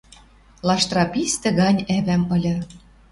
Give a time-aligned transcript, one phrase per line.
[0.67, 2.55] Лаштыра пистӹ гань ӓвӓм ыльы